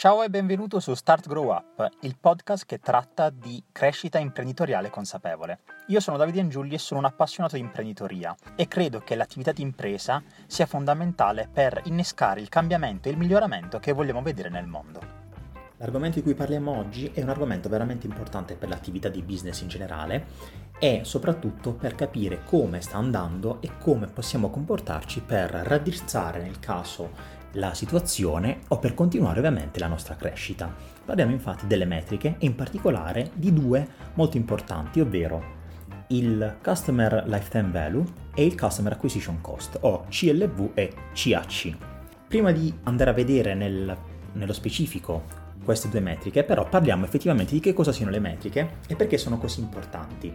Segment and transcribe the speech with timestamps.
[0.00, 5.58] Ciao e benvenuto su Start Grow Up, il podcast che tratta di crescita imprenditoriale consapevole.
[5.88, 9.60] Io sono Davide Angiulli e sono un appassionato di imprenditoria e credo che l'attività di
[9.60, 15.00] impresa sia fondamentale per innescare il cambiamento e il miglioramento che vogliamo vedere nel mondo.
[15.76, 19.68] L'argomento di cui parliamo oggi è un argomento veramente importante per l'attività di business in
[19.68, 20.26] generale
[20.78, 27.39] e soprattutto per capire come sta andando e come possiamo comportarci per raddrizzare nel caso
[27.52, 30.72] la situazione o per continuare ovviamente la nostra crescita.
[31.04, 35.58] Parliamo infatti delle metriche e in particolare di due molto importanti, ovvero
[36.08, 41.76] il Customer Lifetime Value e il Customer Acquisition Cost, o CLV e CAC.
[42.26, 43.96] Prima di andare a vedere nel,
[44.32, 45.39] nello specifico
[45.70, 49.38] queste due metriche, però parliamo effettivamente di che cosa siano le metriche e perché sono
[49.38, 50.34] così importanti.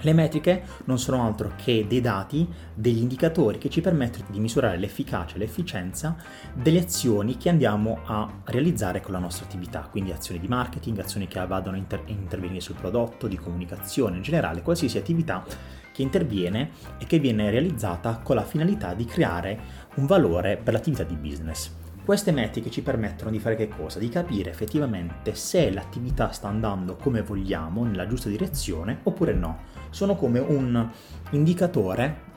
[0.00, 4.78] Le metriche non sono altro che dei dati, degli indicatori che ci permettono di misurare
[4.78, 6.16] l'efficacia e l'efficienza
[6.54, 11.28] delle azioni che andiamo a realizzare con la nostra attività, quindi azioni di marketing, azioni
[11.28, 15.44] che vadano a inter- intervenire sul prodotto, di comunicazione in generale, qualsiasi attività
[15.92, 19.60] che interviene e che viene realizzata con la finalità di creare
[19.96, 21.81] un valore per l'attività di business.
[22.04, 24.00] Queste metriche ci permettono di fare che cosa?
[24.00, 29.60] Di capire effettivamente se l'attività sta andando come vogliamo, nella giusta direzione, oppure no.
[29.90, 30.90] Sono come un
[31.30, 32.30] indicatore,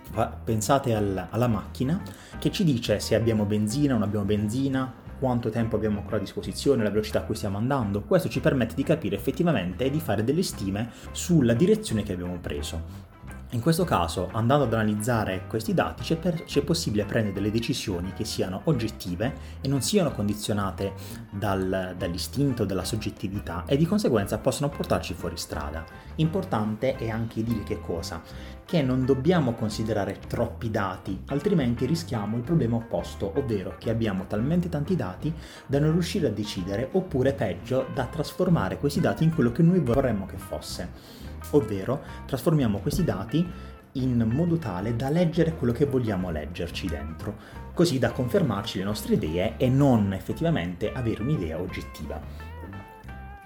[0.43, 1.99] pensate al, alla macchina,
[2.37, 6.19] che ci dice se abbiamo benzina o non abbiamo benzina, quanto tempo abbiamo ancora a
[6.19, 8.03] disposizione, la velocità a cui stiamo andando.
[8.03, 12.37] Questo ci permette di capire effettivamente e di fare delle stime sulla direzione che abbiamo
[12.37, 13.14] preso.
[13.55, 18.11] In questo caso, andando ad analizzare questi dati, c'è, per, c'è, possibile prendere delle decisioni
[18.11, 20.91] che siano oggettive e non siano condizionate
[21.29, 25.85] dal, dall'istinto, dalla soggettività e di conseguenza possono portarci fuori strada.
[26.15, 28.21] Importante è anche dire che cosa?
[28.65, 34.69] Che non dobbiamo considerare troppi dati, altrimenti rischiamo il problema opposto, ovvero che abbiamo talmente
[34.69, 35.31] tanti dati
[35.67, 39.79] da non riuscire a decidere, oppure peggio, da trasformare questi dati in quello che noi
[39.79, 43.47] vorremmo che fosse ovvero trasformiamo questi dati
[43.93, 47.35] in modo tale da leggere quello che vogliamo leggerci dentro,
[47.73, 52.19] così da confermarci le nostre idee e non effettivamente avere un'idea oggettiva.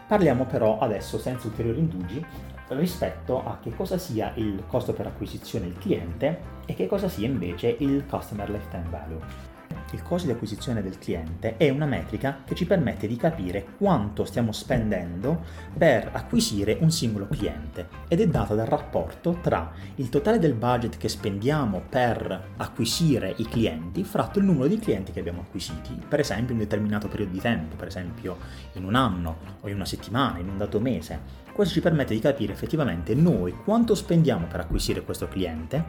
[0.07, 2.25] Parliamo però adesso senza ulteriori indugi
[2.69, 7.27] rispetto a che cosa sia il costo per acquisizione del cliente e che cosa sia
[7.27, 9.49] invece il Customer Lifetime Value
[9.91, 14.25] il costo di acquisizione del cliente è una metrica che ci permette di capire quanto
[14.25, 15.43] stiamo spendendo
[15.75, 20.97] per acquisire un singolo cliente ed è data dal rapporto tra il totale del budget
[20.97, 26.19] che spendiamo per acquisire i clienti fratto il numero di clienti che abbiamo acquisiti, per
[26.19, 28.37] esempio in un determinato periodo di tempo, per esempio
[28.73, 31.47] in un anno o in una settimana, in un dato mese.
[31.53, 35.85] Questo ci permette di capire effettivamente noi quanto spendiamo per acquisire questo cliente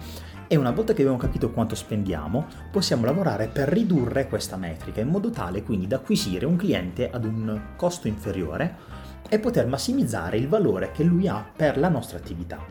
[0.49, 5.09] e una volta che abbiamo capito quanto spendiamo possiamo lavorare per ridurre questa metrica in
[5.09, 8.77] modo tale quindi da acquisire un cliente ad un costo inferiore
[9.29, 12.65] e poter massimizzare il valore che lui ha per la nostra attività.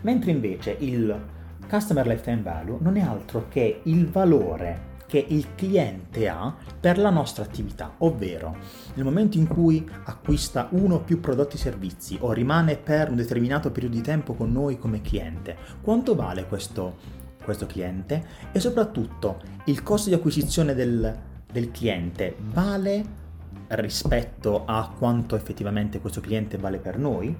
[0.00, 1.14] Mentre invece il
[1.68, 7.10] Customer Lifetime Value non è altro che il valore che il cliente ha per la
[7.10, 8.56] nostra attività, ovvero
[8.94, 13.14] nel momento in cui acquista uno o più prodotti e servizi o rimane per un
[13.14, 16.96] determinato periodo di tempo con noi come cliente, quanto vale questo,
[17.44, 21.16] questo cliente e soprattutto il costo di acquisizione del,
[21.46, 23.04] del cliente vale
[23.68, 27.32] rispetto a quanto effettivamente questo cliente vale per noi.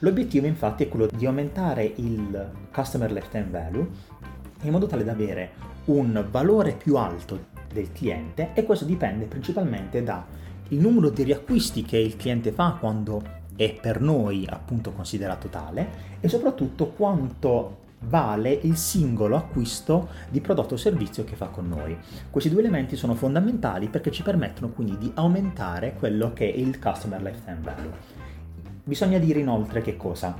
[0.00, 3.88] L'obiettivo infatti è quello di aumentare il Customer Lifetime Value
[4.62, 10.02] in modo tale da avere un valore più alto del cliente e questo dipende principalmente
[10.02, 10.24] dal
[10.68, 16.28] numero di riacquisti che il cliente fa quando è per noi appunto considerato tale e
[16.28, 21.96] soprattutto quanto vale il singolo acquisto di prodotto o servizio che fa con noi.
[22.30, 26.78] Questi due elementi sono fondamentali perché ci permettono quindi di aumentare quello che è il
[26.78, 27.92] Customer Lifetime Value.
[28.84, 30.34] Bisogna dire inoltre che cosa?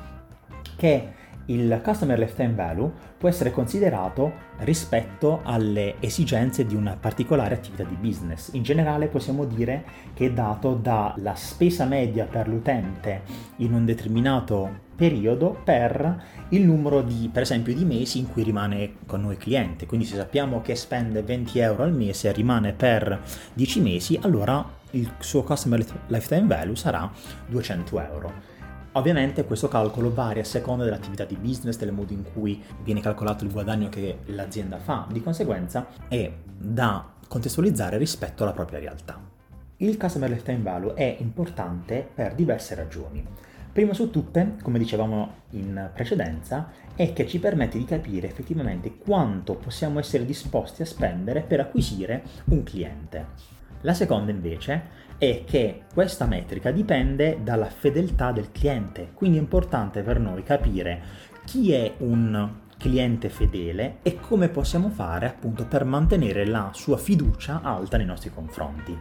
[0.76, 1.12] Che
[1.50, 7.96] il Customer Lifetime Value può essere considerato rispetto alle esigenze di una particolare attività di
[7.96, 8.52] business.
[8.52, 9.84] In generale possiamo dire
[10.14, 13.22] che è dato dalla spesa media per l'utente
[13.56, 18.96] in un determinato periodo per il numero di, per esempio, di mesi in cui rimane
[19.06, 19.86] con noi cliente.
[19.86, 23.20] Quindi se sappiamo che spende 20 euro al mese e rimane per
[23.54, 27.10] 10 mesi, allora il suo Customer Lifetime Value sarà
[27.46, 28.58] 200 euro.
[28.92, 33.44] Ovviamente questo calcolo varia a seconda dell'attività di business, del modo in cui viene calcolato
[33.44, 39.20] il guadagno che l'azienda fa, di conseguenza è da contestualizzare rispetto alla propria realtà.
[39.76, 43.24] Il Customer Lifetime Value è importante per diverse ragioni.
[43.72, 49.54] Prima su tutte, come dicevamo in precedenza, è che ci permette di capire effettivamente quanto
[49.54, 53.59] possiamo essere disposti a spendere per acquisire un cliente.
[53.82, 60.02] La seconda invece è che questa metrica dipende dalla fedeltà del cliente, quindi è importante
[60.02, 61.02] per noi capire
[61.44, 67.60] chi è un cliente fedele e come possiamo fare appunto per mantenere la sua fiducia
[67.62, 68.98] alta nei nostri confronti.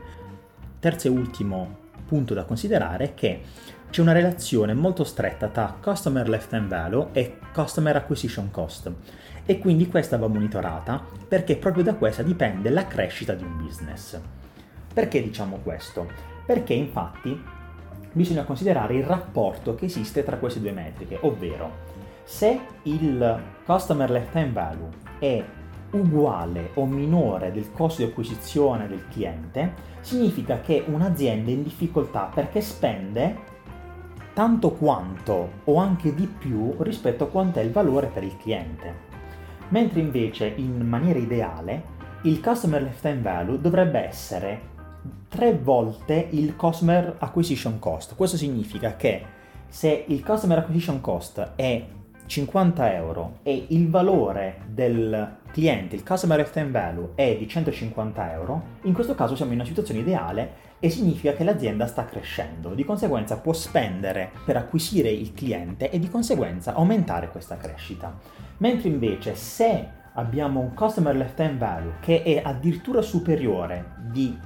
[0.80, 3.42] Terzo e ultimo punto da considerare è che
[3.90, 8.92] c'è una relazione molto stretta tra Customer Lifetime Value e Customer Acquisition Cost
[9.46, 14.20] e quindi questa va monitorata perché proprio da questa dipende la crescita di un business.
[15.00, 16.08] Perché diciamo questo?
[16.46, 17.42] Perché infatti
[18.12, 21.72] bisogna considerare il rapporto che esiste tra queste due metriche, ovvero
[22.26, 25.42] se il Customer Lifetime Value è
[25.92, 32.30] uguale o minore del costo di acquisizione del cliente, significa che un'azienda è in difficoltà
[32.34, 33.38] perché spende
[34.34, 38.94] tanto quanto o anche di più rispetto a quanto è il valore per il cliente.
[39.70, 41.84] Mentre invece in maniera ideale
[42.24, 44.76] il Customer Lifetime Value dovrebbe essere
[45.28, 48.16] tre volte il Customer Acquisition Cost.
[48.16, 49.24] Questo significa che
[49.68, 51.86] se il Customer Acquisition Cost è
[52.30, 58.64] 50 euro e il valore del cliente, il customer lifetime value, è di 150 euro,
[58.84, 62.86] in questo caso siamo in una situazione ideale e significa che l'azienda sta crescendo, di
[62.86, 68.16] conseguenza può spendere per acquisire il cliente e di conseguenza aumentare questa crescita.
[68.58, 74.38] Mentre invece se abbiamo un customer lifetime value che è addirittura superiore di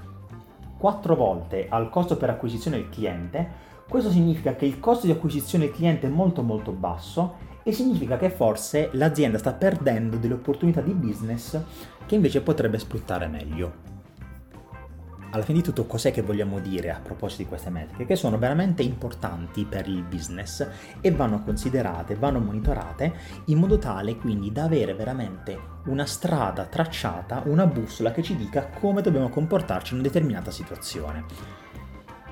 [0.83, 3.50] 4 volte al costo per acquisizione del cliente,
[3.88, 8.18] questo significa che il costo di acquisizione del cliente è molto molto basso e significa
[8.18, 11.57] che forse l'azienda sta perdendo delle opportunità di business
[12.06, 13.92] che invece potrebbe sfruttare meglio.
[15.33, 18.06] Alla fine di tutto cos'è che vogliamo dire a proposito di queste metriche?
[18.06, 20.68] Che sono veramente importanti per il business
[21.01, 23.12] e vanno considerate, vanno monitorate
[23.45, 28.68] in modo tale quindi da avere veramente una strada tracciata, una bussola che ci dica
[28.80, 31.25] come dobbiamo comportarci in una determinata situazione.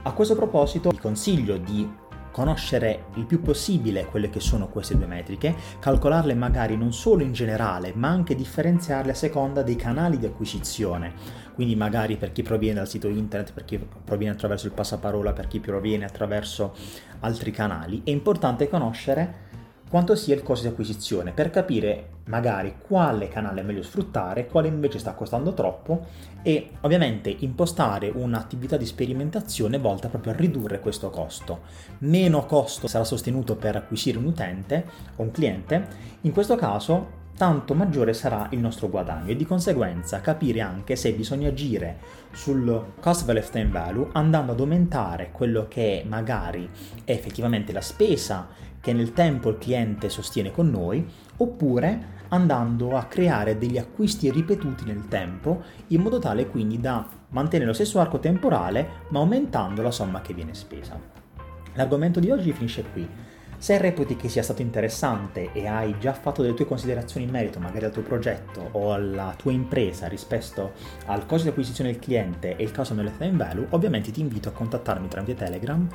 [0.04, 1.92] A questo proposito vi consiglio di
[2.32, 7.34] conoscere il più possibile quelle che sono queste due metriche, calcolarle magari non solo in
[7.34, 11.14] generale, ma anche differenziarle a seconda dei canali di acquisizione.
[11.54, 15.48] Quindi magari per chi proviene dal sito internet, per chi proviene attraverso il passaparola, per
[15.48, 16.74] chi proviene attraverso
[17.20, 18.02] altri canali.
[18.04, 19.50] È importante conoscere
[19.92, 24.70] quanto sia il costo di acquisizione per capire magari quale canale è meglio sfruttare, quale
[24.70, 26.06] invece sta costando troppo
[26.42, 31.64] e ovviamente impostare un'attività di sperimentazione volta proprio a ridurre questo costo.
[32.00, 34.86] Meno costo sarà sostenuto per acquisire un utente
[35.18, 35.88] o un cliente,
[36.22, 41.14] in questo caso tanto maggiore sarà il nostro guadagno e di conseguenza capire anche se
[41.14, 42.00] bisogna agire
[42.32, 46.70] sul cost of lifetime value andando ad aumentare quello che magari
[47.04, 48.48] è effettivamente la spesa
[48.80, 51.08] che nel tempo il cliente sostiene con noi
[51.38, 57.68] oppure andando a creare degli acquisti ripetuti nel tempo in modo tale quindi da mantenere
[57.70, 61.00] lo stesso arco temporale ma aumentando la somma che viene spesa.
[61.74, 63.08] L'argomento di oggi finisce qui.
[63.62, 67.60] Se reputi che sia stato interessante e hai già fatto delle tue considerazioni in merito
[67.60, 70.72] magari al tuo progetto o alla tua impresa rispetto
[71.06, 74.52] al costo di acquisizione del cliente e il caso lifetime value, ovviamente ti invito a
[74.52, 75.88] contattarmi tramite Telegram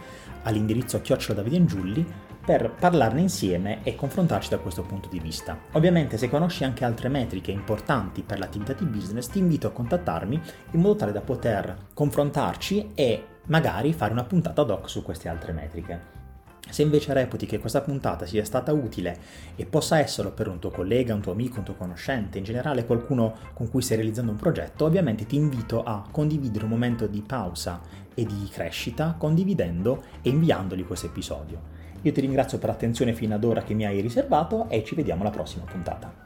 [0.44, 2.06] all'indirizzo chiocciola Giulli
[2.44, 5.58] per parlarne insieme e confrontarci da questo punto di vista.
[5.72, 10.40] Ovviamente se conosci anche altre metriche importanti per l'attività di business ti invito a contattarmi
[10.70, 15.28] in modo tale da poter confrontarci e magari fare una puntata ad hoc su queste
[15.28, 16.15] altre metriche.
[16.68, 19.18] Se invece reputi che questa puntata sia stata utile
[19.56, 22.84] e possa esserlo per un tuo collega, un tuo amico, un tuo conoscente, in generale
[22.84, 27.22] qualcuno con cui stai realizzando un progetto, ovviamente ti invito a condividere un momento di
[27.22, 27.80] pausa
[28.14, 31.74] e di crescita condividendo e inviandogli questo episodio.
[32.02, 35.22] Io ti ringrazio per l'attenzione fino ad ora che mi hai riservato e ci vediamo
[35.22, 36.25] alla prossima puntata.